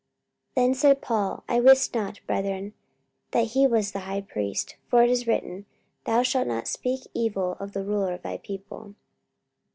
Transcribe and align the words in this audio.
44:023:005 0.55 0.55
Then 0.65 0.73
said 0.73 1.01
Paul, 1.03 1.43
I 1.47 1.59
wist 1.59 1.93
not, 1.93 2.21
brethren, 2.25 2.73
that 3.33 3.45
he 3.49 3.67
was 3.67 3.91
the 3.91 3.99
high 3.99 4.21
priest: 4.21 4.77
for 4.87 5.03
it 5.03 5.11
is 5.11 5.27
written, 5.27 5.67
Thou 6.05 6.23
shalt 6.23 6.47
not 6.47 6.67
speak 6.67 7.01
evil 7.13 7.55
of 7.59 7.73
the 7.73 7.83
ruler 7.83 8.13
of 8.15 8.23
thy 8.23 8.37
people. 8.37 8.95